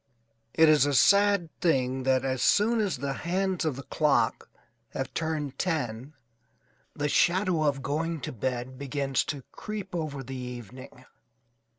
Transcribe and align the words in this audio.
It 0.55 0.67
is 0.67 0.87
a 0.87 0.95
sad 0.95 1.51
thing 1.61 2.01
that 2.09 2.25
as 2.25 2.41
soon 2.41 2.79
as 2.79 2.97
the 2.97 3.13
hands 3.13 3.65
of 3.65 3.75
the 3.75 3.83
clock 3.83 4.49
have 4.93 5.13
turned 5.13 5.59
ten 5.59 6.15
the 6.95 7.07
shadow 7.07 7.61
of 7.61 7.83
going 7.83 8.19
to 8.21 8.31
bed 8.31 8.79
begins 8.79 9.23
to 9.25 9.43
creep 9.51 9.93
over 9.93 10.23
the 10.23 10.33
evening. 10.33 11.05